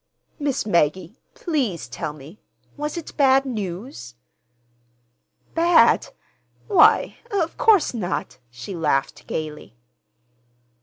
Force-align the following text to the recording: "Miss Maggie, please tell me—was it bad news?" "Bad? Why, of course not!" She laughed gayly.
"Miss 0.39 0.65
Maggie, 0.65 1.19
please 1.35 1.87
tell 1.87 2.11
me—was 2.11 2.97
it 2.97 3.15
bad 3.17 3.45
news?" 3.45 4.15
"Bad? 5.53 6.07
Why, 6.67 7.19
of 7.29 7.55
course 7.55 7.93
not!" 7.93 8.39
She 8.49 8.75
laughed 8.75 9.27
gayly. 9.27 9.77